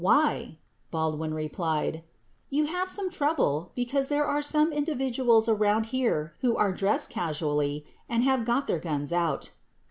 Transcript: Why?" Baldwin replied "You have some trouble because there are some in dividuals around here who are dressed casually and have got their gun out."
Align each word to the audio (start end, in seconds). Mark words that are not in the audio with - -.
Why?" 0.03 0.57
Baldwin 0.89 1.31
replied 1.35 2.03
"You 2.49 2.65
have 2.65 2.89
some 2.89 3.11
trouble 3.11 3.71
because 3.75 4.07
there 4.07 4.25
are 4.25 4.41
some 4.41 4.73
in 4.73 4.83
dividuals 4.83 5.47
around 5.47 5.85
here 5.93 6.33
who 6.41 6.57
are 6.57 6.73
dressed 6.73 7.11
casually 7.11 7.85
and 8.09 8.23
have 8.23 8.43
got 8.43 8.65
their 8.65 8.79
gun 8.79 9.05
out." 9.13 9.51